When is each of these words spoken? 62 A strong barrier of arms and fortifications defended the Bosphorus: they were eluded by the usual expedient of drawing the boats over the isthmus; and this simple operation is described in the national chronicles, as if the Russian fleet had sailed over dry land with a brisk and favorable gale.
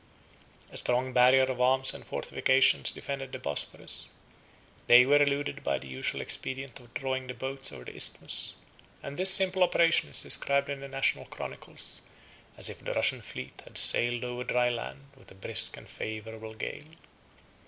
62 0.69 0.73
A 0.73 0.77
strong 0.77 1.13
barrier 1.13 1.43
of 1.43 1.61
arms 1.61 1.93
and 1.93 2.03
fortifications 2.03 2.91
defended 2.91 3.31
the 3.31 3.37
Bosphorus: 3.37 4.09
they 4.87 5.05
were 5.05 5.21
eluded 5.21 5.63
by 5.63 5.77
the 5.77 5.87
usual 5.87 6.21
expedient 6.21 6.79
of 6.79 6.91
drawing 6.95 7.27
the 7.27 7.35
boats 7.35 7.71
over 7.71 7.85
the 7.85 7.95
isthmus; 7.95 8.55
and 9.03 9.15
this 9.15 9.29
simple 9.31 9.61
operation 9.61 10.09
is 10.09 10.23
described 10.23 10.69
in 10.69 10.79
the 10.79 10.87
national 10.87 11.25
chronicles, 11.27 12.01
as 12.57 12.67
if 12.67 12.79
the 12.83 12.93
Russian 12.95 13.21
fleet 13.21 13.61
had 13.63 13.77
sailed 13.77 14.23
over 14.23 14.43
dry 14.43 14.69
land 14.69 15.07
with 15.15 15.29
a 15.29 15.35
brisk 15.35 15.77
and 15.77 15.87
favorable 15.87 16.55
gale. 16.55 16.87